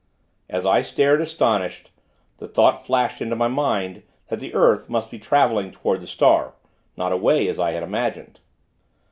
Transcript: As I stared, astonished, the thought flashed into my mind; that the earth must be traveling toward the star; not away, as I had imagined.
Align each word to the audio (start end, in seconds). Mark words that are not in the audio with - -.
As 0.49 0.65
I 0.65 0.81
stared, 0.81 1.21
astonished, 1.21 1.91
the 2.37 2.47
thought 2.47 2.87
flashed 2.87 3.21
into 3.21 3.35
my 3.35 3.47
mind; 3.47 4.01
that 4.29 4.39
the 4.39 4.51
earth 4.55 4.89
must 4.89 5.11
be 5.11 5.19
traveling 5.19 5.69
toward 5.69 6.01
the 6.01 6.07
star; 6.07 6.55
not 6.97 7.11
away, 7.11 7.47
as 7.47 7.59
I 7.59 7.69
had 7.69 7.83
imagined. 7.83 8.39